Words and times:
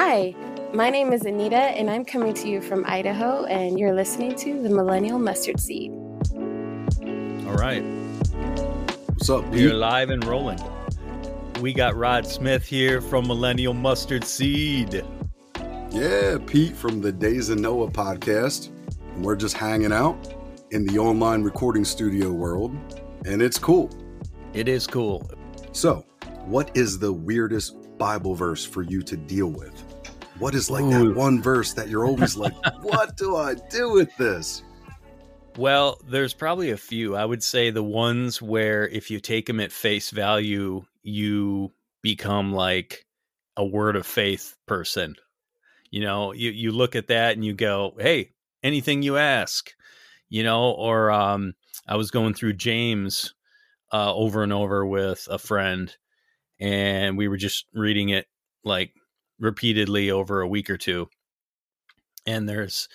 Hi, 0.00 0.32
my 0.72 0.90
name 0.90 1.12
is 1.12 1.24
Anita, 1.24 1.56
and 1.56 1.90
I'm 1.90 2.04
coming 2.04 2.32
to 2.34 2.48
you 2.48 2.62
from 2.62 2.84
Idaho, 2.86 3.46
and 3.46 3.76
you're 3.76 3.92
listening 3.92 4.36
to 4.36 4.62
the 4.62 4.68
Millennial 4.68 5.18
Mustard 5.18 5.58
Seed. 5.58 5.90
All 5.90 7.56
right. 7.56 7.82
What's 7.82 9.28
up, 9.28 9.44
We're 9.48 9.74
live 9.74 10.10
and 10.10 10.24
rolling. 10.24 10.60
We 11.60 11.72
got 11.72 11.96
Rod 11.96 12.24
Smith 12.28 12.64
here 12.64 13.00
from 13.00 13.26
Millennial 13.26 13.74
Mustard 13.74 14.22
Seed. 14.22 15.04
Yeah, 15.90 16.38
Pete 16.46 16.76
from 16.76 17.00
the 17.00 17.10
Days 17.10 17.48
of 17.48 17.58
Noah 17.58 17.90
podcast. 17.90 18.68
And 19.16 19.24
we're 19.24 19.34
just 19.34 19.56
hanging 19.56 19.92
out 19.92 20.32
in 20.70 20.86
the 20.86 20.96
online 21.00 21.42
recording 21.42 21.84
studio 21.84 22.30
world, 22.30 22.70
and 23.26 23.42
it's 23.42 23.58
cool. 23.58 23.90
It 24.54 24.68
is 24.68 24.86
cool. 24.86 25.28
So, 25.72 26.06
what 26.44 26.70
is 26.76 27.00
the 27.00 27.12
weirdest 27.12 27.74
Bible 27.98 28.36
verse 28.36 28.64
for 28.64 28.82
you 28.82 29.02
to 29.02 29.16
deal 29.16 29.48
with? 29.48 29.87
What 30.38 30.54
is 30.54 30.70
like 30.70 30.84
Ooh. 30.84 31.08
that 31.08 31.16
one 31.16 31.42
verse 31.42 31.72
that 31.72 31.88
you're 31.88 32.06
always 32.06 32.36
like, 32.36 32.54
what 32.82 33.16
do 33.16 33.36
I 33.36 33.54
do 33.54 33.92
with 33.92 34.16
this? 34.16 34.62
Well, 35.56 36.00
there's 36.06 36.34
probably 36.34 36.70
a 36.70 36.76
few. 36.76 37.16
I 37.16 37.24
would 37.24 37.42
say 37.42 37.70
the 37.70 37.82
ones 37.82 38.40
where 38.40 38.86
if 38.86 39.10
you 39.10 39.18
take 39.18 39.46
them 39.46 39.58
at 39.58 39.72
face 39.72 40.10
value, 40.10 40.84
you 41.02 41.72
become 42.02 42.52
like 42.52 43.04
a 43.56 43.64
word 43.66 43.96
of 43.96 44.06
faith 44.06 44.54
person. 44.66 45.16
You 45.90 46.02
know, 46.02 46.32
you, 46.32 46.50
you 46.50 46.70
look 46.70 46.94
at 46.94 47.08
that 47.08 47.32
and 47.32 47.44
you 47.44 47.54
go, 47.54 47.94
hey, 47.98 48.30
anything 48.62 49.02
you 49.02 49.16
ask, 49.16 49.72
you 50.28 50.44
know, 50.44 50.70
or 50.70 51.10
um, 51.10 51.54
I 51.88 51.96
was 51.96 52.12
going 52.12 52.34
through 52.34 52.52
James 52.52 53.34
uh, 53.92 54.14
over 54.14 54.44
and 54.44 54.52
over 54.52 54.86
with 54.86 55.26
a 55.28 55.38
friend, 55.38 55.92
and 56.60 57.18
we 57.18 57.26
were 57.26 57.36
just 57.36 57.64
reading 57.74 58.10
it 58.10 58.26
like 58.64 58.92
repeatedly 59.38 60.10
over 60.10 60.40
a 60.40 60.48
week 60.48 60.70
or 60.70 60.76
two. 60.76 61.08
And 62.26 62.48
there's, 62.48 62.88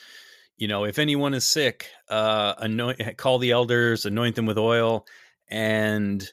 you 0.57 0.67
know, 0.67 0.85
if 0.85 0.99
anyone 0.99 1.33
is 1.33 1.45
sick, 1.45 1.87
uh, 2.09 2.53
anoint, 2.57 3.01
call 3.17 3.39
the 3.39 3.51
elders, 3.51 4.05
anoint 4.05 4.35
them 4.35 4.45
with 4.45 4.57
oil, 4.57 5.05
and 5.47 6.27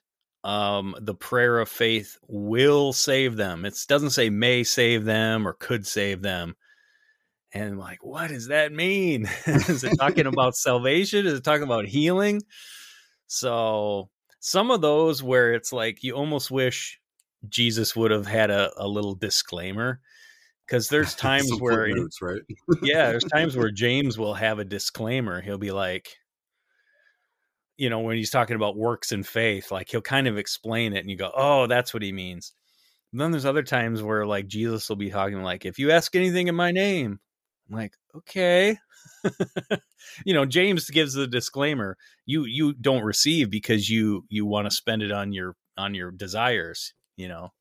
um, 0.44 0.94
the 1.00 1.14
prayer 1.14 1.58
of 1.58 1.68
faith 1.68 2.16
will 2.28 2.92
save 2.92 3.36
them. 3.36 3.64
It 3.64 3.76
doesn't 3.88 4.10
say 4.10 4.30
may 4.30 4.64
save 4.64 5.04
them 5.04 5.46
or 5.46 5.52
could 5.52 5.86
save 5.86 6.22
them. 6.22 6.56
And 7.52 7.72
I'm 7.72 7.78
like, 7.78 8.04
what 8.04 8.28
does 8.28 8.48
that 8.48 8.72
mean? 8.72 9.28
is 9.46 9.82
it 9.84 9.96
talking 9.98 10.26
about 10.26 10.56
salvation? 10.56 11.26
Is 11.26 11.34
it 11.34 11.44
talking 11.44 11.64
about 11.64 11.86
healing? 11.86 12.42
So 13.26 14.10
some 14.38 14.70
of 14.70 14.80
those 14.80 15.22
where 15.22 15.52
it's 15.52 15.72
like 15.72 16.02
you 16.02 16.14
almost 16.14 16.50
wish 16.50 16.99
Jesus 17.48 17.96
would 17.96 18.10
have 18.10 18.26
had 18.26 18.50
a, 18.50 18.70
a 18.76 18.86
little 18.86 19.14
disclaimer 19.14 20.00
because 20.66 20.88
there's 20.90 21.14
times 21.14 21.50
where 21.58 21.86
footnotes, 21.86 22.22
right? 22.22 22.42
yeah, 22.82 23.10
there's 23.10 23.24
times 23.32 23.56
where 23.56 23.70
James 23.70 24.18
will 24.18 24.34
have 24.34 24.58
a 24.58 24.64
disclaimer. 24.64 25.40
He'll 25.40 25.58
be 25.58 25.72
like, 25.72 26.08
you 27.76 27.88
know, 27.88 28.00
when 28.00 28.16
he's 28.16 28.30
talking 28.30 28.56
about 28.56 28.76
works 28.76 29.12
and 29.12 29.26
faith, 29.26 29.70
like 29.70 29.88
he'll 29.88 30.02
kind 30.02 30.26
of 30.26 30.36
explain 30.36 30.92
it 30.92 31.00
and 31.00 31.10
you 31.10 31.16
go, 31.16 31.32
oh, 31.34 31.66
that's 31.66 31.94
what 31.94 32.02
he 32.02 32.12
means. 32.12 32.52
And 33.12 33.20
then 33.20 33.30
there's 33.30 33.46
other 33.46 33.62
times 33.62 34.02
where 34.02 34.26
like 34.26 34.46
Jesus 34.46 34.88
will 34.88 34.96
be 34.96 35.10
talking 35.10 35.42
like, 35.42 35.64
if 35.64 35.78
you 35.78 35.90
ask 35.90 36.14
anything 36.14 36.48
in 36.48 36.54
my 36.54 36.70
name, 36.70 37.18
I'm 37.68 37.76
like, 37.76 37.94
okay. 38.14 38.78
you 40.24 40.34
know, 40.34 40.44
James 40.44 40.90
gives 40.90 41.14
the 41.14 41.26
disclaimer, 41.26 41.96
you 42.26 42.44
you 42.44 42.72
don't 42.74 43.02
receive 43.02 43.50
because 43.50 43.88
you 43.88 44.24
you 44.28 44.46
want 44.46 44.68
to 44.68 44.76
spend 44.76 45.02
it 45.02 45.12
on 45.12 45.32
your 45.32 45.56
on 45.76 45.94
your 45.94 46.10
desires, 46.10 46.94
you 47.20 47.28
know 47.28 47.52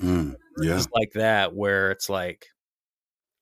Mm, 0.00 0.36
yeah. 0.62 0.76
just 0.76 0.90
like 0.94 1.10
that 1.14 1.54
where 1.54 1.90
it's 1.90 2.08
like 2.08 2.46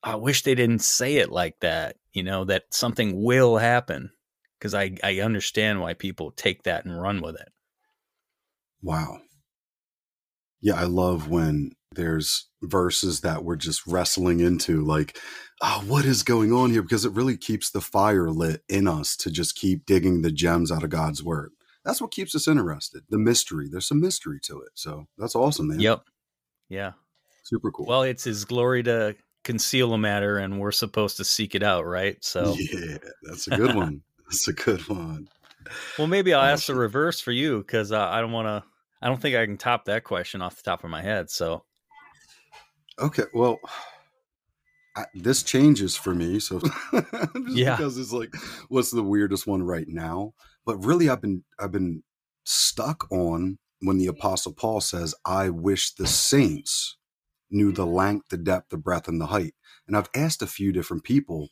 i 0.03 0.15
wish 0.17 0.43
they 0.43 0.55
didn't 0.55 0.79
say 0.79 1.17
it 1.17 1.31
like 1.31 1.61
that 1.61 1.97
you 2.13 2.23
know 2.23 2.45
that 2.47 2.65
something 2.71 3.23
will 3.23 3.59
happen 3.59 4.11
because 4.59 4.75
i 4.75 4.97
i 5.05 5.21
understand 5.21 5.81
why 5.81 5.93
people 5.93 6.31
take 6.31 6.63
that 6.63 6.87
and 6.87 7.01
run 7.01 7.21
with 7.21 7.35
it 7.37 7.49
Wow. 8.83 9.19
Yeah, 10.61 10.75
I 10.75 10.85
love 10.85 11.29
when 11.29 11.73
there's 11.93 12.49
verses 12.63 13.21
that 13.21 13.45
we're 13.45 13.57
just 13.57 13.87
wrestling 13.87 14.41
into, 14.41 14.85
like, 14.85 15.19
oh, 15.61 15.83
what 15.87 16.05
is 16.05 16.23
going 16.23 16.53
on 16.53 16.71
here? 16.71 16.83
Because 16.83 17.05
it 17.05 17.13
really 17.13 17.37
keeps 17.37 17.71
the 17.71 17.81
fire 17.81 18.31
lit 18.31 18.63
in 18.69 18.87
us 18.87 19.17
to 19.19 19.31
just 19.31 19.57
keep 19.57 19.87
digging 19.87 20.23
the 20.23 20.31
gems 20.33 20.71
out 20.71 20.85
of 20.85 20.91
God's 20.91 21.23
word. 21.23 21.51
That's 21.87 22.01
what 22.03 22.11
keeps 22.11 22.35
us 22.35 22.47
interested. 22.49 23.05
The 23.09 23.17
mystery. 23.19 23.69
There's 23.71 23.87
some 23.89 24.01
mystery 24.01 24.41
to 24.43 24.61
it. 24.61 24.73
So 24.75 25.07
that's 25.17 25.35
awesome, 25.35 25.69
man. 25.69 25.81
yep 25.81 26.03
yeah 26.69 26.93
Super 27.45 27.71
cool. 27.71 27.87
well 27.87 28.03
it's 28.03 28.25
his 28.25 28.45
glory 28.45 28.83
to 28.83 29.15
conceal 29.45 29.93
a 29.95 29.99
matter 29.99 30.37
and 30.39 30.59
we're 30.59 30.73
supposed 30.73 31.17
to 31.19 31.25
seek 31.25 31.55
it 31.55 31.63
out 31.63 31.87
right 31.87 32.17
so 32.25 32.57
yeah, 32.59 32.99
that's 33.23 33.47
a 33.47 33.51
good 33.57 33.73
one. 33.77 34.03
that's 34.29 34.49
a 34.49 34.53
good 34.53 34.81
one. 34.89 35.29
well 35.97 36.09
maybe 36.09 36.35
i'll 36.35 36.43
ask 36.43 36.67
the 36.67 36.75
reverse 36.75 37.21
for 37.21 37.31
you 37.31 37.59
because 37.59 37.93
uh, 37.93 38.01
i 38.09 38.21
don't 38.21 38.33
want 38.33 38.49
to 38.49 38.65
i 39.01 39.07
don't 39.07 39.23
think 39.23 39.37
i 39.37 39.47
can 39.47 39.57
top 39.57 39.85
that 39.85 40.03
question 40.03 40.43
off 40.43 40.57
the 40.57 40.63
top 40.65 40.83
of 40.83 40.91
my 40.91 41.01
head 41.03 41.31
so 41.31 41.63
Okay, 42.99 43.25
well, 43.35 43.59
I, 44.97 45.05
this 45.15 45.43
changes 45.43 45.95
for 45.95 46.15
me. 46.15 46.41
So 46.41 46.61
just 46.93 47.49
Yeah. 47.49 47.77
because 47.77 47.99
it's 47.99 48.13
like, 48.13 48.35
what's 48.69 48.91
the 48.91 49.03
weirdest 49.03 49.47
one 49.47 49.63
right 49.63 49.87
now? 49.89 50.33
But 50.65 50.85
really, 50.85 51.09
I've 51.09 51.21
been 51.21 51.45
I've 51.61 51.73
been 51.73 52.03
stuck 52.45 53.11
on 53.13 53.59
when 53.81 53.99
the 53.99 54.07
Apostle 54.07 54.53
Paul 54.53 54.81
says, 54.81 55.15
"I 55.25 55.51
wish 55.51 55.95
the 55.95 56.07
saints 56.07 56.97
knew 57.51 57.71
the 57.73 57.85
mm-hmm. 57.85 57.95
length, 57.95 58.29
the 58.31 58.37
depth, 58.39 58.71
the 58.71 58.79
breadth, 58.79 59.07
and 59.07 59.21
the 59.21 59.27
height." 59.27 59.55
And 59.87 59.97
I've 59.97 60.11
asked 60.15 60.43
a 60.43 60.47
few 60.47 60.73
different 60.73 61.05
people, 61.05 61.51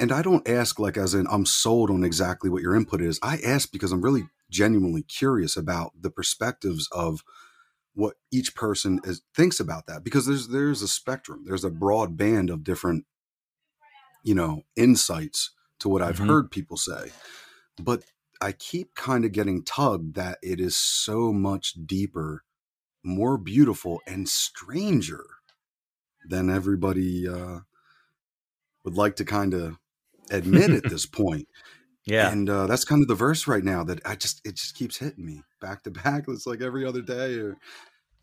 and 0.00 0.10
I 0.10 0.22
don't 0.22 0.48
ask 0.48 0.78
like 0.80 0.96
as 0.96 1.14
in 1.14 1.26
I'm 1.30 1.46
sold 1.46 1.90
on 1.90 2.02
exactly 2.02 2.50
what 2.50 2.62
your 2.62 2.74
input 2.74 3.00
is. 3.00 3.20
I 3.22 3.38
ask 3.46 3.70
because 3.70 3.92
I'm 3.92 4.02
really 4.02 4.24
genuinely 4.50 5.02
curious 5.02 5.56
about 5.56 5.92
the 5.98 6.10
perspectives 6.10 6.88
of 6.92 7.22
what 7.94 8.16
each 8.30 8.54
person 8.54 9.00
is 9.04 9.22
thinks 9.34 9.60
about 9.60 9.86
that 9.86 10.02
because 10.04 10.26
there's 10.26 10.48
there's 10.48 10.82
a 10.82 10.88
spectrum. 10.88 11.44
There's 11.46 11.64
a 11.64 11.70
broad 11.70 12.16
band 12.16 12.50
of 12.50 12.64
different 12.64 13.04
you 14.24 14.34
know 14.34 14.62
insights 14.76 15.50
to 15.80 15.88
what 15.88 16.02
i've 16.02 16.18
Mhm. 16.18 16.26
heard 16.28 16.50
people 16.50 16.76
say. 16.76 17.10
But 17.78 18.04
i 18.40 18.52
keep 18.52 18.94
kind 18.94 19.24
of 19.24 19.32
getting 19.32 19.62
tugged 19.64 20.14
that 20.14 20.38
it 20.42 20.60
is 20.60 20.76
so 20.76 21.32
much 21.32 21.74
deeper 21.86 22.44
more 23.04 23.36
beautiful 23.38 24.00
and 24.06 24.28
stranger 24.28 25.24
than 26.28 26.50
everybody 26.50 27.28
uh 27.28 27.60
would 28.84 28.94
like 28.96 29.16
to 29.16 29.24
kind 29.24 29.54
of 29.54 29.78
admit 30.30 30.72
at 30.72 30.86
this 30.88 31.06
point 31.06 31.48
yeah 32.06 32.30
and 32.30 32.48
uh, 32.50 32.66
that's 32.66 32.84
kind 32.84 33.02
of 33.02 33.08
the 33.08 33.14
verse 33.14 33.46
right 33.46 33.64
now 33.64 33.84
that 33.84 34.00
I 34.04 34.16
just 34.16 34.40
it 34.44 34.56
just 34.56 34.74
keeps 34.74 34.98
hitting 34.98 35.24
me 35.24 35.42
back 35.60 35.82
to 35.84 35.90
back. 36.04 36.24
It's 36.28 36.46
like 36.46 36.60
every 36.60 36.84
other 36.84 37.02
day, 37.02 37.38
or 37.38 37.56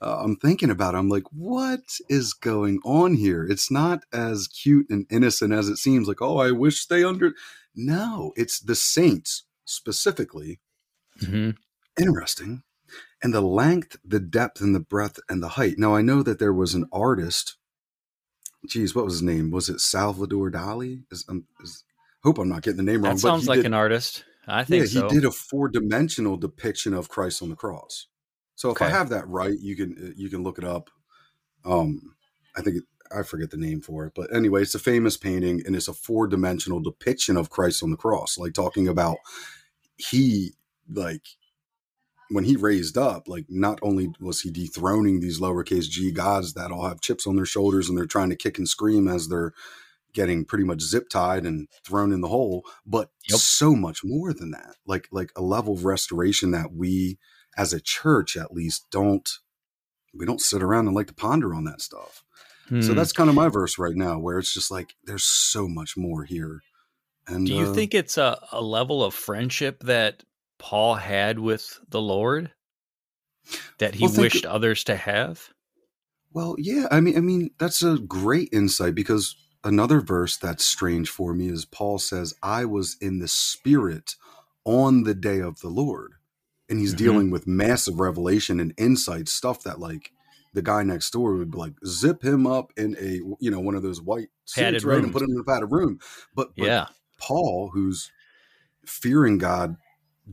uh, 0.01 0.21
I'm 0.23 0.35
thinking 0.35 0.69
about. 0.69 0.93
It. 0.95 0.97
I'm 0.97 1.09
like, 1.09 1.23
what 1.31 1.81
is 2.09 2.33
going 2.33 2.79
on 2.85 3.15
here? 3.15 3.45
It's 3.45 3.71
not 3.71 4.03
as 4.13 4.47
cute 4.47 4.87
and 4.89 5.05
innocent 5.09 5.53
as 5.53 5.69
it 5.69 5.77
seems. 5.77 6.07
Like, 6.07 6.21
oh, 6.21 6.37
I 6.37 6.51
wish 6.51 6.85
they 6.85 7.03
under. 7.03 7.33
No, 7.75 8.33
it's 8.35 8.59
the 8.59 8.75
saints 8.75 9.43
specifically. 9.65 10.59
Mhm. 11.21 11.55
Interesting, 11.99 12.63
and 13.21 13.33
the 13.33 13.41
length, 13.41 13.97
the 14.05 14.19
depth, 14.19 14.61
and 14.61 14.73
the 14.73 14.79
breadth 14.79 15.19
and 15.29 15.43
the 15.43 15.49
height. 15.49 15.75
Now 15.77 15.95
I 15.95 16.01
know 16.01 16.23
that 16.23 16.39
there 16.39 16.53
was 16.53 16.73
an 16.75 16.85
artist. 16.91 17.57
Geez, 18.67 18.93
what 18.93 19.05
was 19.05 19.15
his 19.15 19.21
name? 19.21 19.51
Was 19.51 19.69
it 19.69 19.79
Salvador 19.79 20.51
Dali? 20.51 21.03
Is, 21.11 21.25
um, 21.29 21.45
is, 21.61 21.83
hope 22.23 22.37
I'm 22.37 22.49
not 22.49 22.61
getting 22.61 22.77
the 22.77 22.83
name 22.83 23.01
wrong. 23.03 23.15
that 23.15 23.21
but 23.21 23.27
sounds 23.27 23.47
like 23.47 23.57
did- 23.57 23.65
an 23.65 23.73
artist 23.73 24.25
i 24.47 24.63
think 24.63 24.85
yeah, 24.85 25.01
so 25.01 25.07
he 25.07 25.15
did 25.15 25.25
a 25.25 25.31
four-dimensional 25.31 26.37
depiction 26.37 26.93
of 26.93 27.07
Christ 27.07 27.41
on 27.43 27.49
the 27.49 27.55
cross. 27.55 28.07
So 28.55 28.71
if 28.71 28.81
I 28.81 28.89
have 28.89 29.09
that 29.09 29.27
right, 29.27 29.57
you 29.57 29.75
can 29.75 29.95
uh, 29.97 30.13
you 30.17 30.29
can 30.29 30.43
look 30.43 30.57
it 30.57 30.65
up. 30.65 30.89
Um, 31.63 32.15
I 32.57 32.61
think 32.61 32.77
it, 32.77 32.83
I 33.15 33.23
forget 33.23 33.51
the 33.51 33.57
name 33.57 33.79
for 33.79 34.05
it, 34.05 34.13
but 34.15 34.35
anyway, 34.35 34.63
it's 34.63 34.75
a 34.75 34.79
famous 34.79 35.17
painting 35.17 35.61
and 35.65 35.75
it's 35.75 35.87
a 35.87 35.93
four-dimensional 35.93 36.79
depiction 36.81 37.37
of 37.37 37.49
Christ 37.49 37.83
on 37.83 37.91
the 37.91 37.97
cross, 37.97 38.37
like 38.37 38.53
talking 38.53 38.87
about 38.87 39.17
he 39.97 40.53
like 40.91 41.23
when 42.29 42.43
he 42.43 42.55
raised 42.55 42.97
up, 42.97 43.27
like 43.27 43.45
not 43.49 43.79
only 43.81 44.11
was 44.19 44.41
he 44.41 44.51
dethroning 44.51 45.19
these 45.19 45.39
lowercase 45.39 45.89
g 45.89 46.11
gods 46.11 46.53
that 46.53 46.71
all 46.71 46.87
have 46.87 47.01
chips 47.01 47.25
on 47.25 47.35
their 47.35 47.45
shoulders 47.45 47.87
and 47.87 47.97
they're 47.97 48.05
trying 48.05 48.29
to 48.29 48.35
kick 48.35 48.57
and 48.57 48.67
scream 48.67 49.07
as 49.07 49.27
they're 49.27 49.53
getting 50.13 50.45
pretty 50.45 50.63
much 50.63 50.81
zip 50.81 51.09
tied 51.09 51.45
and 51.45 51.67
thrown 51.85 52.11
in 52.11 52.21
the 52.21 52.27
hole, 52.29 52.63
but 52.85 53.11
Yep. 53.29 53.39
so 53.39 53.75
much 53.75 54.03
more 54.03 54.33
than 54.33 54.51
that. 54.51 54.75
Like 54.85 55.07
like 55.11 55.31
a 55.35 55.41
level 55.41 55.73
of 55.73 55.85
restoration 55.85 56.51
that 56.51 56.73
we 56.73 57.17
as 57.57 57.73
a 57.73 57.79
church 57.81 58.37
at 58.37 58.53
least 58.53 58.87
don't 58.91 59.29
we 60.13 60.25
don't 60.25 60.41
sit 60.41 60.63
around 60.63 60.87
and 60.87 60.95
like 60.95 61.07
to 61.07 61.13
ponder 61.13 61.53
on 61.53 61.63
that 61.65 61.81
stuff. 61.81 62.23
So 62.69 62.75
Hmm. 62.75 62.93
that's 62.95 63.13
kind 63.13 63.29
of 63.29 63.35
my 63.35 63.49
verse 63.49 63.77
right 63.79 63.95
now 63.95 64.19
where 64.19 64.37
it's 64.39 64.53
just 64.53 64.69
like 64.71 64.95
there's 65.05 65.23
so 65.23 65.67
much 65.67 65.95
more 65.97 66.23
here. 66.23 66.61
And 67.27 67.45
Do 67.45 67.53
you 67.53 67.65
uh, 67.65 67.73
think 67.73 67.93
it's 67.93 68.17
a, 68.17 68.39
a 68.51 68.61
level 68.61 69.03
of 69.03 69.13
friendship 69.13 69.81
that 69.83 70.23
Paul 70.57 70.95
had 70.95 71.37
with 71.39 71.79
the 71.89 72.01
Lord 72.01 72.51
that 73.77 73.95
he 73.95 74.05
Well, 74.05 74.11
think- 74.13 74.33
wished 74.33 74.45
others 74.45 74.83
to 74.85 74.95
have? 74.95 75.49
Well, 76.31 76.55
yeah, 76.59 76.87
I 76.91 76.99
mean, 76.99 77.17
I 77.17 77.21
mean, 77.21 77.49
that's 77.57 77.81
a 77.81 77.97
great 77.97 78.49
insight 78.51 78.93
because 78.93 79.35
another 79.63 80.01
verse 80.01 80.37
that's 80.37 80.63
strange 80.63 81.09
for 81.09 81.33
me 81.33 81.47
is 81.49 81.65
Paul 81.65 81.99
says, 81.99 82.33
"I 82.41 82.65
was 82.65 82.97
in 83.01 83.19
the 83.19 83.27
Spirit 83.27 84.15
on 84.65 85.03
the 85.03 85.15
day 85.15 85.39
of 85.39 85.59
the 85.59 85.69
Lord," 85.69 86.13
and 86.69 86.79
he's 86.79 86.93
Mhm. 86.93 86.97
dealing 86.97 87.29
with 87.31 87.47
massive 87.47 87.99
revelation 87.99 88.59
and 88.59 88.73
insight 88.77 89.27
stuff 89.27 89.63
that 89.63 89.79
like 89.79 90.11
the 90.53 90.61
guy 90.61 90.83
next 90.83 91.11
door 91.11 91.35
would 91.35 91.51
be 91.51 91.57
like 91.57 91.73
zip 91.85 92.23
him 92.23 92.47
up 92.47 92.73
in 92.75 92.95
a 92.99 93.21
you 93.39 93.51
know 93.51 93.59
one 93.59 93.75
of 93.75 93.83
those 93.83 94.01
white 94.01 94.29
Padded 94.55 94.81
suits, 94.81 94.85
right, 94.85 95.03
and 95.03 95.13
put 95.13 95.21
him 95.21 95.29
in 95.31 95.39
a 95.39 95.43
padded 95.43 95.71
room. 95.71 95.99
But, 96.33 96.55
but 96.57 96.65
Yeah. 96.65 96.87
Paul, 97.19 97.69
who's 97.73 98.11
fearing 98.85 99.37
God, 99.37 99.77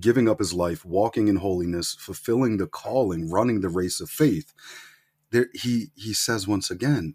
giving 0.00 0.28
up 0.28 0.38
his 0.38 0.54
life, 0.54 0.84
walking 0.84 1.28
in 1.28 1.36
holiness, 1.36 1.94
fulfilling 1.98 2.56
the 2.56 2.66
calling, 2.66 3.30
running 3.30 3.60
the 3.60 3.68
race 3.68 4.00
of 4.00 4.08
faith, 4.08 4.54
there 5.30 5.48
he 5.52 5.90
he 5.94 6.12
says 6.14 6.46
once 6.48 6.70
again, 6.70 7.14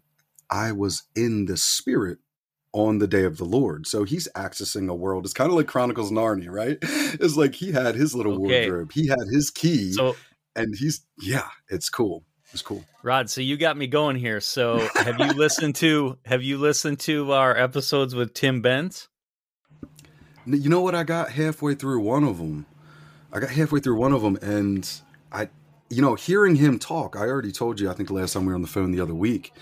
I 0.52 0.70
was 0.72 1.04
in 1.16 1.46
the 1.46 1.56
spirit 1.56 2.18
on 2.72 2.98
the 2.98 3.06
day 3.06 3.24
of 3.24 3.38
the 3.38 3.44
Lord. 3.44 3.86
So 3.86 4.04
he's 4.04 4.28
accessing 4.36 4.88
a 4.90 4.94
world. 4.94 5.24
It's 5.24 5.34
kind 5.34 5.50
of 5.50 5.56
like 5.56 5.66
Chronicles 5.66 6.10
of 6.10 6.16
Narnia, 6.16 6.50
right? 6.50 6.78
It's 7.20 7.36
like 7.36 7.54
he 7.54 7.72
had 7.72 7.94
his 7.94 8.14
little 8.14 8.34
Okay. 8.34 8.66
wardrobe, 8.66 8.92
he 8.92 9.06
had 9.06 9.26
his 9.32 9.50
key, 9.50 9.92
So 9.92 10.16
and 10.54 10.74
he's 10.78 11.04
yeah, 11.18 11.48
it's 11.68 11.88
cool. 11.88 12.24
It's 12.52 12.62
cool. 12.62 12.84
Rod, 13.02 13.28
so 13.30 13.40
you 13.40 13.56
got 13.56 13.76
me 13.76 13.86
going 13.86 14.16
here. 14.16 14.40
So 14.40 14.88
have 14.98 15.18
you 15.18 15.34
listened 15.34 15.74
to 15.76 16.18
have 16.26 16.42
you 16.42 16.58
listened 16.58 17.00
to 17.00 17.32
our 17.32 17.56
episodes 17.56 18.14
with 18.14 18.34
Tim 18.34 18.60
Benz? 18.62 19.08
You 20.46 20.68
know 20.68 20.80
what? 20.80 20.94
I 20.94 21.04
got 21.04 21.30
halfway 21.30 21.74
through 21.74 22.00
one 22.00 22.24
of 22.24 22.38
them. 22.38 22.66
I 23.32 23.40
got 23.40 23.50
halfway 23.50 23.80
through 23.80 23.96
one 23.96 24.12
of 24.12 24.22
them, 24.22 24.36
and 24.42 24.90
I, 25.30 25.48
you 25.88 26.02
know, 26.02 26.14
hearing 26.14 26.56
him 26.56 26.78
talk. 26.78 27.16
I 27.16 27.20
already 27.20 27.52
told 27.52 27.78
you. 27.80 27.90
I 27.90 27.94
think 27.94 28.08
the 28.08 28.14
last 28.14 28.32
time 28.32 28.44
we 28.44 28.48
were 28.48 28.54
on 28.54 28.62
the 28.62 28.68
phone 28.68 28.90
the 28.90 29.00
other 29.00 29.14
week, 29.14 29.52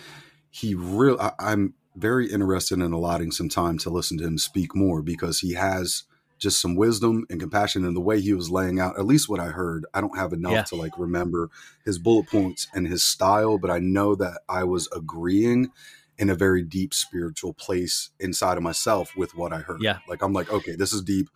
he 0.51 0.75
real. 0.75 1.17
I, 1.21 1.33
I'm 1.39 1.75
very 1.97 2.31
interested 2.31 2.81
in 2.81 2.93
allotting 2.93 3.31
some 3.33 3.49
time 3.49 3.79
to 3.79 3.91
listen 3.91 4.19
to 4.19 4.25
him 4.25 4.39
speak 4.39 4.75
more 4.75 5.03
because 5.03 5.41
he 5.41 5.55
has 5.55 6.05
just 6.39 6.61
some 6.61 6.75
wisdom 6.75 7.27
and 7.29 7.39
compassion 7.39 7.85
in 7.85 7.93
the 7.95 8.01
way 8.01 8.21
he 8.21 8.33
was 8.33 8.51
laying 8.51 8.81
out. 8.81 8.99
At 8.99 9.05
least 9.05 9.29
what 9.29 9.41
I 9.41 9.47
heard. 9.49 9.85
I 9.93 10.01
don't 10.01 10.17
have 10.17 10.33
enough 10.33 10.53
Yeah. 10.53 10.63
to 10.65 10.77
like 10.77 10.93
remember 10.99 11.51
his 11.85 11.99
bullet 11.99 12.29
points 12.29 12.67
and 12.75 12.87
his 12.89 13.03
style, 13.03 13.59
but 13.59 13.71
I 13.71 13.79
know 13.79 14.15
that 14.15 14.41
I 14.49 14.65
was 14.65 14.89
agreeing 14.97 15.71
in 16.19 16.31
a 16.31 16.35
very 16.35 16.63
deep 16.63 16.95
spiritual 16.95 17.53
place 17.55 18.11
inside 18.19 18.57
of 18.57 18.63
myself 18.63 19.17
with 19.17 19.35
what 19.35 19.53
I 19.53 19.59
heard. 19.59 19.83
Yeah. 19.83 19.99
Like 20.09 20.23
I'm 20.23 20.33
like, 20.33 20.51
okay, 20.53 20.77
this 20.77 20.93
is 20.93 21.03
deep. 21.03 21.29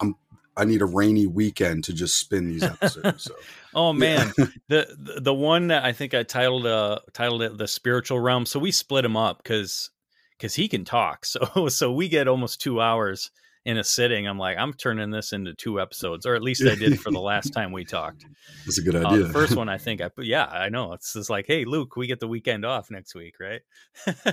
I'm 0.00 0.14
I 0.56 0.64
need 0.64 0.82
a 0.82 0.86
rainy 0.86 1.26
weekend 1.26 1.84
to 1.84 1.92
just 1.92 2.18
spin 2.18 2.48
these 2.48 2.62
episodes. 2.62 3.24
So 3.24 3.34
Oh 3.74 3.92
man, 3.92 4.32
the, 4.68 4.86
the 4.98 5.20
the 5.20 5.34
one 5.34 5.68
that 5.68 5.84
I 5.84 5.92
think 5.92 6.12
I 6.14 6.22
titled 6.24 6.66
uh 6.66 6.98
titled 7.12 7.42
it 7.42 7.56
the 7.58 7.68
spiritual 7.68 8.20
realm. 8.20 8.44
So 8.46 8.58
we 8.60 8.70
split 8.70 9.04
him 9.04 9.16
up 9.16 9.42
because 9.42 9.90
because 10.38 10.54
he 10.54 10.68
can 10.68 10.84
talk. 10.84 11.24
So 11.26 11.68
so 11.68 11.92
we 11.92 12.08
get 12.08 12.28
almost 12.28 12.60
two 12.60 12.80
hours 12.80 13.30
in 13.64 13.78
a 13.78 13.84
sitting. 13.84 14.26
I'm 14.26 14.38
like 14.38 14.58
I'm 14.58 14.72
turning 14.74 15.10
this 15.10 15.32
into 15.32 15.54
two 15.54 15.80
episodes, 15.80 16.26
or 16.26 16.34
at 16.34 16.42
least 16.42 16.66
I 16.66 16.74
did 16.74 17.00
for 17.00 17.10
the 17.10 17.20
last 17.20 17.52
time 17.52 17.72
we 17.72 17.84
talked. 17.84 18.26
that's 18.66 18.78
a 18.78 18.82
good 18.82 18.96
Uh, 18.96 19.08
idea. 19.08 19.26
the 19.26 19.32
first 19.32 19.56
one 19.56 19.68
I 19.68 19.78
think 19.78 20.00
I 20.00 20.08
put. 20.08 20.24
Yeah, 20.26 20.44
I 20.46 20.68
know. 20.68 20.92
It's 20.92 21.12
just 21.14 21.30
like, 21.30 21.46
hey, 21.46 21.64
Luke, 21.64 21.96
we 21.96 22.06
get 22.08 22.20
the 22.20 22.28
weekend 22.28 22.64
off 22.64 22.90
next 22.90 23.14
week, 23.14 23.36
right? 23.40 23.62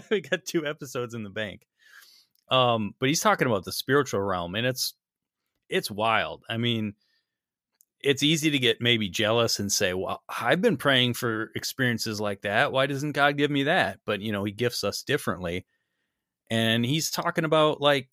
we 0.09 0.21
got 0.21 0.45
two 0.45 0.65
episodes 0.65 1.13
in 1.13 1.23
the 1.23 1.29
bank. 1.29 1.67
Um, 2.49 2.95
but 2.99 3.07
he's 3.07 3.21
talking 3.21 3.45
about 3.47 3.63
the 3.63 3.71
spiritual 3.71 4.21
realm, 4.21 4.55
and 4.55 4.65
it's 4.65 4.95
it's 5.69 5.91
wild. 5.91 6.43
I 6.49 6.57
mean, 6.57 6.93
it's 8.01 8.23
easy 8.23 8.49
to 8.51 8.59
get 8.59 8.81
maybe 8.81 9.09
jealous 9.09 9.59
and 9.59 9.71
say, 9.71 9.93
"Well, 9.93 10.23
I've 10.29 10.61
been 10.61 10.77
praying 10.77 11.15
for 11.15 11.51
experiences 11.55 12.21
like 12.21 12.41
that. 12.41 12.71
Why 12.71 12.85
doesn't 12.87 13.11
God 13.13 13.37
give 13.37 13.51
me 13.51 13.63
that?" 13.63 13.99
But 14.05 14.21
you 14.21 14.31
know, 14.31 14.43
He 14.43 14.51
gifts 14.51 14.83
us 14.83 15.03
differently, 15.03 15.65
and 16.49 16.85
he's 16.85 17.11
talking 17.11 17.45
about 17.45 17.81
like 17.81 18.09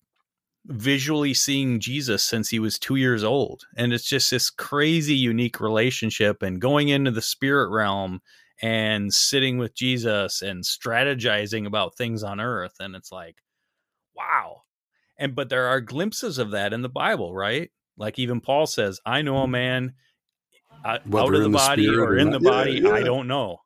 visually 0.65 1.33
seeing 1.33 1.79
Jesus 1.79 2.23
since 2.23 2.49
he 2.49 2.59
was 2.59 2.77
two 2.77 2.97
years 2.97 3.23
old. 3.23 3.65
And 3.77 3.93
it's 3.93 4.07
just 4.07 4.29
this 4.31 4.49
crazy, 4.49 5.15
unique 5.15 5.59
relationship 5.59 6.43
and 6.43 6.61
going 6.61 6.89
into 6.89 7.11
the 7.11 7.21
spirit 7.21 7.69
realm 7.71 8.21
and 8.61 9.13
sitting 9.13 9.57
with 9.57 9.75
Jesus 9.75 10.41
and 10.41 10.63
strategizing 10.63 11.65
about 11.67 11.95
things 11.95 12.23
on 12.23 12.39
earth. 12.39 12.75
And 12.79 12.95
it's 12.95 13.11
like, 13.11 13.37
wow. 14.15 14.63
And 15.17 15.35
but 15.35 15.49
there 15.49 15.67
are 15.67 15.81
glimpses 15.81 16.37
of 16.37 16.51
that 16.51 16.73
in 16.73 16.81
the 16.81 16.89
Bible, 16.89 17.33
right? 17.33 17.71
Like 17.97 18.19
even 18.19 18.41
Paul 18.41 18.67
says, 18.67 18.99
I 19.05 19.21
know 19.21 19.37
a 19.37 19.47
man 19.47 19.93
uh, 20.85 20.99
out 21.13 21.33
of 21.33 21.39
the 21.39 21.45
in 21.45 21.51
the 21.51 21.57
body 21.57 21.89
or 21.89 22.01
or 22.01 22.17
in 22.17 22.29
the 22.29 22.39
not. 22.39 22.71
Yeah, 22.71 22.81
body, 22.81 23.01
I 23.01 23.03
don't 23.03 23.27
know. 23.27 23.61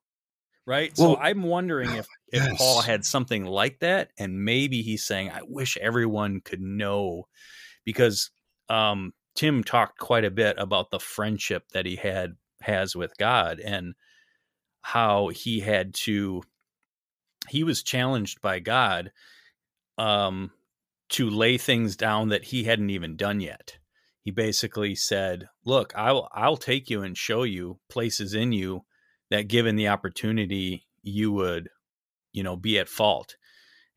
Right. 0.66 0.96
so 0.96 1.18
I'm 1.18 1.44
wondering 1.44 1.90
if 1.90 2.08
if 2.32 2.44
yes. 2.44 2.58
Paul 2.58 2.82
had 2.82 3.04
something 3.04 3.46
like 3.46 3.80
that, 3.80 4.12
and 4.18 4.46
maybe 4.46 4.82
he's 4.82 5.04
saying, 5.04 5.30
I 5.30 5.42
wish 5.44 5.78
everyone 5.78 6.40
could 6.42 6.62
know 6.62 7.28
because 7.84 8.30
um, 8.70 9.14
Tim 9.36 9.64
talked 9.64 9.98
quite 10.00 10.24
a 10.24 10.32
bit 10.32 10.56
about 10.58 10.92
the 10.92 11.00
friendship 11.00 11.70
that 11.74 11.86
he 11.86 11.96
had 11.96 12.36
has 12.62 12.96
with 12.96 13.18
God 13.18 13.60
and 13.60 13.96
how 14.82 15.30
he 15.30 15.60
had 15.60 15.94
to 15.94 16.44
he 17.50 17.64
was 17.64 17.84
challenged 17.84 18.42
by 18.42 18.60
God 18.60 19.12
um, 19.98 20.52
to 21.12 21.30
lay 21.30 21.58
things 21.58 21.96
down 21.96 22.30
that 22.30 22.46
he 22.46 22.64
hadn't 22.64 22.90
even 22.90 23.16
done 23.16 23.40
yet. 23.40 23.78
He 24.24 24.32
basically 24.32 24.96
said, 24.96 25.50
"Look, 25.66 25.94
I'll 25.96 26.30
I'll 26.32 26.58
take 26.58 26.90
you 26.90 27.02
and 27.02 27.18
show 27.18 27.44
you 27.44 27.80
places 27.90 28.34
in 28.34 28.52
you 28.52 28.86
that 29.30 29.48
given 29.48 29.76
the 29.76 29.88
opportunity 29.88 30.88
you 31.02 31.32
would, 31.32 31.70
you 32.32 32.44
know, 32.44 32.56
be 32.56 32.78
at 32.80 32.88
fault." 32.88 33.36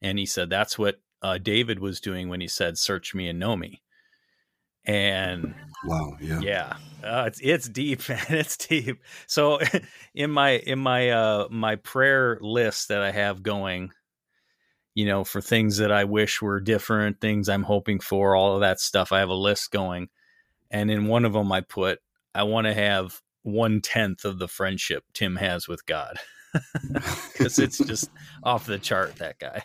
And 0.03 0.19
he 0.19 0.27
said 0.27 0.51
that's 0.51 0.79
what 0.79 1.01
uh, 1.23 1.39
David 1.39 1.79
was 1.79 2.01
doing 2.01 2.29
when 2.29 2.41
he 2.41 2.49
said, 2.49 2.79
"Search 2.79 3.15
me 3.15 3.29
and 3.29 3.39
know 3.39 3.57
me." 3.57 3.83
And 4.87 5.55
wow, 5.85 6.17
yeah. 6.21 6.41
yeah, 6.41 6.77
uh, 7.03 7.25
it's 7.27 7.41
it's 7.43 7.69
deep, 7.69 8.09
man. 8.09 8.25
It's 8.31 8.57
deep. 8.57 9.03
So 9.27 9.61
in 10.15 10.31
my 10.31 10.53
in 10.53 10.79
my 10.79 11.11
uh 11.11 11.49
my 11.51 11.77
prayer 11.77 12.39
list 12.41 12.89
that 12.89 13.03
I 13.03 13.11
have 13.11 13.43
going, 13.43 13.91
you 14.95 15.07
know, 15.07 15.25
for 15.25 15.41
things 15.41 15.79
that 15.79 15.91
I 15.91 16.05
wish 16.05 16.41
were 16.41 16.61
different, 16.61 17.21
things 17.21 17.49
I'm 17.49 17.65
hoping 17.65 17.99
for, 17.99 18.37
all 18.37 18.55
of 18.55 18.61
that 18.61 18.81
stuff, 18.81 19.13
I 19.13 19.19
have 19.19 19.29
a 19.29 19.35
list 19.35 19.71
going, 19.71 20.09
and 20.71 20.91
in 20.91 21.07
one 21.07 21.25
of 21.25 21.33
them 21.33 21.51
I 21.53 21.61
put 21.61 22.01
I 22.35 22.43
want 22.43 22.67
to 22.67 22.75
have 22.75 23.21
one 23.43 23.81
tenth 23.81 24.25
of 24.25 24.39
the 24.39 24.49
friendship 24.49 25.05
Tim 25.13 25.37
has 25.37 25.69
with 25.69 25.87
God 25.87 26.19
because 27.33 27.59
it's 27.59 27.79
just 27.79 28.11
off 28.43 28.67
the 28.67 28.79
chart. 28.79 29.17
That 29.17 29.39
guy. 29.39 29.63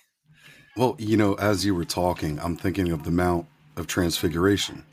Well, 0.77 0.95
you 0.99 1.17
know, 1.17 1.33
as 1.35 1.65
you 1.65 1.73
were 1.73 1.85
talking, 1.85 2.39
I'm 2.39 2.55
thinking 2.55 2.91
of 2.91 3.03
the 3.03 3.11
Mount 3.11 3.47
of 3.75 3.87
Transfiguration. 3.87 4.85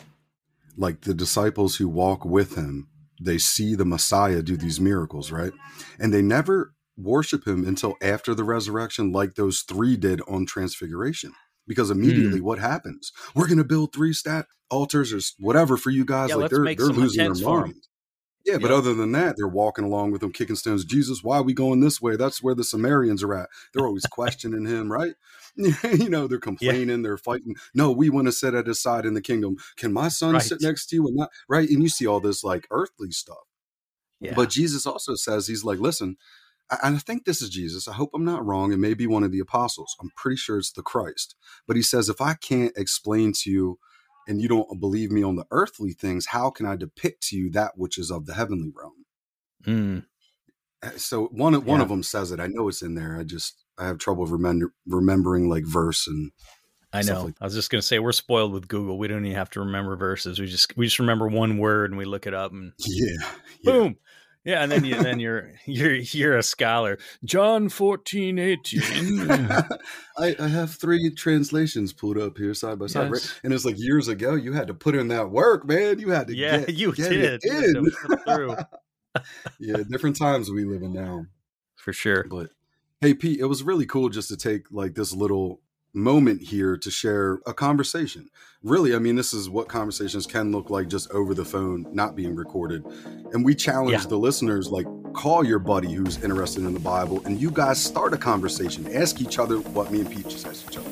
Like 0.76 1.02
the 1.02 1.14
disciples 1.14 1.76
who 1.76 1.88
walk 1.88 2.24
with 2.24 2.56
him, 2.56 2.88
they 3.20 3.38
see 3.38 3.74
the 3.74 3.84
Messiah 3.84 4.42
do 4.42 4.56
these 4.56 4.80
miracles, 4.80 5.30
right? 5.30 5.52
And 5.98 6.12
they 6.12 6.22
never 6.22 6.72
worship 6.96 7.46
him 7.46 7.66
until 7.66 7.96
after 8.02 8.34
the 8.34 8.44
resurrection, 8.44 9.12
like 9.12 9.34
those 9.34 9.60
three 9.62 9.96
did 9.96 10.20
on 10.28 10.46
Transfiguration. 10.46 11.32
Because 11.68 11.90
immediately 11.90 12.40
what 12.40 12.58
happens? 12.60 13.12
We're 13.34 13.48
going 13.48 13.58
to 13.58 13.64
build 13.64 13.92
three 13.92 14.12
stat 14.12 14.46
altars 14.70 15.12
or 15.12 15.18
whatever 15.44 15.76
for 15.76 15.90
you 15.90 16.04
guys. 16.04 16.30
Yeah, 16.30 16.36
like 16.36 16.50
they're, 16.50 16.64
they're 16.76 16.86
losing 16.86 17.24
their 17.24 17.34
mind. 17.34 17.74
Yeah, 18.44 18.58
but 18.58 18.70
Yep. 18.70 18.78
other 18.78 18.94
than 18.94 19.10
that, 19.12 19.34
they're 19.36 19.48
walking 19.48 19.84
along 19.84 20.12
with 20.12 20.22
him, 20.22 20.32
kicking 20.32 20.54
stones. 20.54 20.84
Jesus, 20.84 21.24
why 21.24 21.38
are 21.38 21.42
we 21.42 21.52
going 21.52 21.80
this 21.80 22.00
way? 22.00 22.14
That's 22.14 22.40
where 22.40 22.54
the 22.54 22.62
Samaritans 22.62 23.24
are 23.24 23.34
at. 23.34 23.48
They're 23.74 23.86
always 23.88 24.06
questioning 24.06 24.66
him, 24.66 24.92
right? 24.92 25.14
you 25.56 26.08
know, 26.08 26.28
they're 26.28 26.38
complaining, 26.38 27.02
they're 27.02 27.18
fighting. 27.18 27.56
No, 27.74 27.90
we 27.90 28.08
want 28.08 28.26
to 28.28 28.32
sit 28.32 28.54
at 28.54 28.68
his 28.68 28.80
side 28.80 29.04
in 29.04 29.14
the 29.14 29.20
kingdom. 29.20 29.56
Can 29.76 29.92
my 29.92 30.06
son 30.08 30.34
Right. 30.34 30.42
sit 30.42 30.62
next 30.62 30.86
to 30.88 30.96
you 30.96 31.08
and 31.08 31.16
not 31.16 31.30
right? 31.48 31.68
And 31.68 31.82
you 31.82 31.88
see 31.88 32.06
all 32.06 32.20
this 32.20 32.44
like 32.44 32.68
earthly 32.70 33.10
stuff. 33.10 33.38
Yeah. 34.20 34.34
But 34.36 34.50
Jesus 34.50 34.86
also 34.86 35.16
says, 35.16 35.48
He's 35.48 35.64
like, 35.64 35.80
listen, 35.80 36.16
and 36.70 36.96
I 36.96 36.98
think 36.98 37.24
this 37.24 37.42
is 37.42 37.50
Jesus. 37.50 37.86
I 37.88 37.92
hope 37.94 38.10
I'm 38.14 38.24
not 38.24 38.44
wrong. 38.44 38.72
It 38.72 38.78
may 38.78 38.94
be 38.94 39.06
one 39.06 39.22
of 39.22 39.32
the 39.32 39.38
apostles. 39.40 39.94
I'm 40.00 40.10
pretty 40.16 40.36
sure 40.36 40.58
it's 40.58 40.72
the 40.72 40.82
Christ. 40.82 41.36
But 41.66 41.76
he 41.76 41.82
says, 41.82 42.08
if 42.08 42.20
I 42.20 42.34
can't 42.34 42.72
explain 42.76 43.32
to 43.42 43.50
you 43.50 43.78
and 44.28 44.40
you 44.42 44.48
don't 44.48 44.80
believe 44.80 45.10
me 45.12 45.22
on 45.22 45.36
the 45.36 45.46
earthly 45.50 45.92
things, 45.92 46.26
how 46.26 46.50
can 46.50 46.66
I 46.66 46.76
depict 46.76 47.22
to 47.28 47.36
you 47.36 47.50
that 47.52 47.72
which 47.76 47.98
is 47.98 48.10
of 48.10 48.26
the 48.26 48.34
heavenly 48.34 48.72
realm? 48.74 49.04
Mm, 49.66 50.06
Uh, 50.82 50.90
So 50.98 51.26
one 51.26 51.54
of 51.54 51.64
one 51.64 51.78
Yeah. 51.78 51.84
of 51.84 51.88
them 51.88 52.02
says 52.02 52.32
it. 52.32 52.40
I 52.40 52.48
know 52.48 52.68
it's 52.68 52.82
in 52.82 52.94
there. 52.94 53.16
I 53.18 53.24
just 53.24 53.64
I 53.78 53.86
have 53.86 53.98
trouble 53.98 54.26
remember, 54.26 54.72
remembering 54.86 55.48
like 55.48 55.64
verse 55.64 56.06
and 56.06 56.32
I 56.92 57.02
know. 57.02 57.24
like 57.24 57.34
I 57.40 57.44
was 57.44 57.54
just 57.54 57.70
gonna 57.70 57.82
say 57.82 57.98
we're 57.98 58.12
spoiled 58.12 58.52
with 58.52 58.68
Google. 58.68 58.98
We 58.98 59.08
don't 59.08 59.24
even 59.24 59.36
have 59.36 59.50
to 59.50 59.60
remember 59.60 59.96
verses. 59.96 60.38
We 60.38 60.46
just 60.46 60.76
we 60.76 60.86
just 60.86 60.98
remember 60.98 61.28
one 61.28 61.58
word 61.58 61.90
and 61.90 61.98
we 61.98 62.04
look 62.04 62.26
it 62.26 62.34
up 62.34 62.52
and 62.52 62.72
yeah, 62.86 63.16
yeah. 63.62 63.72
boom. 63.72 63.96
Yeah, 63.96 64.05
and 64.46 64.70
then 64.70 64.84
you 64.84 65.02
then 65.02 65.18
you're 65.20 65.52
you're 65.66 65.94
you're 65.94 66.36
a 66.36 66.42
scholar. 66.42 66.98
John 67.24 67.68
14, 67.68 68.38
18. 68.38 68.80
I, 70.18 70.36
I 70.38 70.48
have 70.48 70.74
three 70.74 71.10
translations 71.14 71.92
pulled 71.92 72.18
up 72.18 72.38
here 72.38 72.54
side 72.54 72.78
by 72.78 72.86
side, 72.86 73.10
right? 73.10 73.40
And 73.44 73.52
it's 73.52 73.64
like 73.64 73.78
years 73.78 74.08
ago. 74.08 74.34
You 74.34 74.52
had 74.52 74.68
to 74.68 74.74
put 74.74 74.94
in 74.94 75.08
that 75.08 75.30
work, 75.30 75.66
man. 75.66 75.98
You 75.98 76.10
had 76.10 76.28
to 76.28 76.36
Yeah, 76.36 76.58
get, 76.60 76.68
you 76.74 76.92
get 76.94 77.08
did. 77.10 77.40
it 77.42 77.74
You 77.74 77.90
through. 78.24 78.56
yeah, 79.58 79.76
different 79.88 80.16
times 80.16 80.50
we 80.50 80.64
live 80.64 80.82
in 80.82 80.92
now. 80.92 81.26
For 81.76 81.92
sure. 81.92 82.24
But 82.28 82.50
Hey 83.00 83.14
Pete, 83.14 83.40
it 83.40 83.46
was 83.46 83.62
really 83.62 83.86
cool 83.86 84.08
just 84.08 84.28
to 84.28 84.36
take 84.36 84.70
like 84.70 84.94
this 84.94 85.12
little 85.12 85.60
moment 85.96 86.42
here 86.42 86.76
to 86.76 86.90
share 86.90 87.40
a 87.46 87.54
conversation. 87.54 88.28
Really, 88.62 88.94
I 88.94 88.98
mean, 88.98 89.16
this 89.16 89.32
is 89.32 89.48
what 89.48 89.66
conversations 89.68 90.26
can 90.26 90.52
look 90.52 90.68
like 90.70 90.88
just 90.88 91.10
over 91.10 91.34
the 91.34 91.44
phone, 91.44 91.86
not 91.92 92.14
being 92.14 92.34
recorded. 92.36 92.84
And 93.32 93.44
we 93.44 93.54
challenge 93.54 93.92
Yeah. 94.02 94.06
the 94.08 94.18
listeners 94.18 94.68
like, 94.68 94.86
call 95.14 95.42
your 95.44 95.58
buddy 95.58 95.92
who's 95.92 96.22
interested 96.22 96.64
in 96.64 96.74
the 96.74 96.80
Bible 96.80 97.22
and 97.24 97.40
you 97.40 97.50
guys 97.50 97.82
start 97.82 98.12
a 98.12 98.18
conversation. 98.18 98.86
Ask 98.94 99.20
each 99.20 99.38
other 99.38 99.56
what 99.58 99.90
me 99.90 100.00
and 100.00 100.10
Pete 100.10 100.28
just 100.28 100.46
asked 100.46 100.66
each 100.70 100.76
other. 100.78 100.90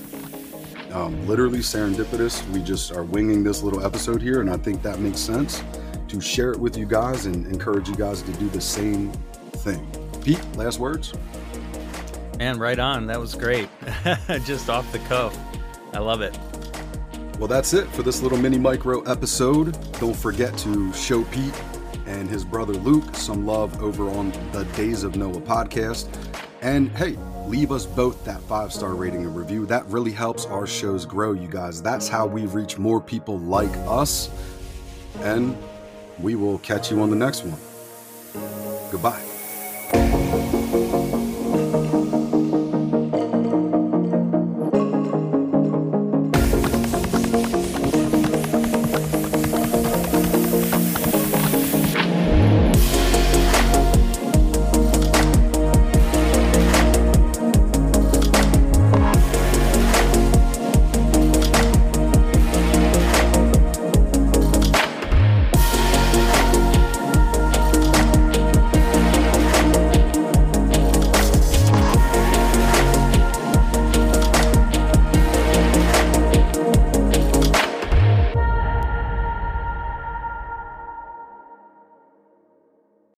Um, 0.95 1.27
literally 1.27 1.59
serendipitous. 1.59 2.47
We 2.51 2.63
just 2.63 2.93
are 2.93 3.03
winging 3.05 3.43
this 3.45 3.63
little 3.63 3.85
episode 3.85 4.23
here, 4.23 4.41
and 4.41 4.49
I 4.49 4.57
think 4.57 4.81
that 4.85 5.01
makes 5.01 5.19
sense 5.19 5.63
to 6.09 6.21
share 6.21 6.53
it 6.53 6.59
with 6.61 6.77
you 6.79 6.87
guys 6.87 7.27
and 7.27 7.47
encourage 7.49 7.89
you 7.89 7.97
guys 7.97 8.23
to 8.23 8.33
do 8.35 8.49
the 8.51 8.61
same 8.61 9.11
thing. 9.57 9.85
Pete, 10.23 10.41
last 10.57 10.79
words? 10.79 11.13
Man, 12.39 12.59
right 12.59 12.79
on. 12.79 13.07
That 13.07 13.21
was 13.21 13.35
great. 13.35 13.69
Just 14.45 14.69
off 14.69 14.91
the 14.93 14.99
cuff. 15.01 15.39
I 15.93 15.99
love 15.99 16.21
it. 16.21 16.37
Well, 17.39 17.49
that's 17.49 17.73
it 17.73 17.87
for 17.89 18.03
this 18.03 18.23
little 18.23 18.39
mini 18.39 18.59
micro 18.59 19.03
episode. 19.03 19.77
Don't 19.99 20.17
forget 20.17 20.57
to 20.59 20.93
show 20.93 21.25
Pete 21.25 21.63
and 22.07 22.29
his 22.29 22.45
brother 22.45 22.75
Luke 22.75 23.15
some 23.15 23.47
love 23.47 23.83
over 23.83 24.09
on 24.11 24.31
the 24.53 24.65
Days 24.77 25.05
of 25.05 25.17
Noah 25.17 25.41
podcast. 25.41 26.09
And 26.63 26.91
hey, 26.93 27.17
leave 27.47 27.73
us 27.73 27.87
both 27.87 28.25
that 28.25 28.41
five 28.43 28.73
star 28.73 28.95
rating 28.95 29.23
and 29.23 29.37
review. 29.37 29.67
That 29.67 29.85
really 29.87 30.13
helps 30.13 30.47
our 30.47 30.67
shows 30.67 31.05
grow, 31.05 31.33
you 31.33 31.49
guys. 31.49 31.83
That's 31.83 32.09
how 32.09 32.27
we 32.27 32.47
reach 32.47 32.79
more 32.79 33.01
people 33.01 33.39
like 33.39 33.75
us. 33.87 34.31
And 35.21 35.57
we 36.19 36.35
will 36.35 36.59
catch 36.59 36.91
you 36.91 37.01
on 37.01 37.11
the 37.11 37.17
next 37.17 37.45
one. 37.45 37.59
Goodbye. 38.91 39.34